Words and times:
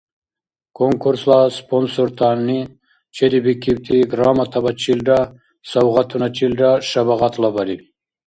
Конкурсла 0.79 1.39
спонсортани 1.59 2.59
чедибикибти 3.15 3.97
грамотабачилра 4.11 5.19
савгъатуначилра 5.69 6.71
шабагъатлабариб. 6.89 7.81